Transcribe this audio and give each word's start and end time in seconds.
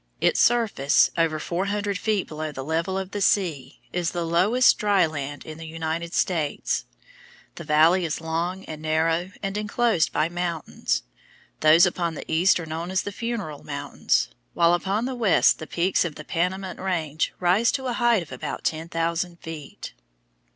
Its 0.19 0.39
surface, 0.39 1.11
over 1.15 1.37
four 1.37 1.65
hundred 1.65 1.95
feet 1.95 2.27
below 2.27 2.51
the 2.51 2.63
level 2.63 2.97
of 2.97 3.11
the 3.11 3.21
sea, 3.21 3.79
is 3.93 4.09
the 4.09 4.25
lowest 4.25 4.79
dry 4.79 5.05
land 5.05 5.45
in 5.45 5.59
the 5.59 5.67
United 5.67 6.11
States. 6.15 6.85
The 7.53 7.63
valley 7.63 8.03
is 8.03 8.19
long 8.19 8.65
and 8.65 8.81
narrow 8.81 9.31
and 9.43 9.55
enclosed 9.55 10.11
by 10.11 10.27
mountains. 10.27 11.03
Those 11.59 11.85
upon 11.85 12.15
the 12.15 12.25
east 12.31 12.59
are 12.59 12.65
known 12.65 12.89
as 12.89 13.03
the 13.03 13.11
Funeral 13.11 13.63
Mountains, 13.63 14.29
while 14.55 14.73
upon 14.73 15.05
the 15.05 15.13
west 15.13 15.59
the 15.59 15.67
peaks 15.67 16.03
of 16.03 16.15
the 16.15 16.25
Panamint 16.25 16.79
Range 16.79 17.31
rise 17.39 17.71
to 17.73 17.85
a 17.85 17.93
height 17.93 18.23
of 18.23 18.31
about 18.31 18.63
ten 18.63 18.89
thousand 18.89 19.39
feet. 19.39 19.93